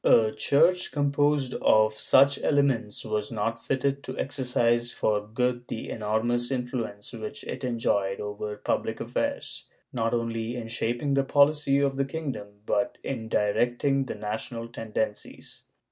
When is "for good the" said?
4.91-5.91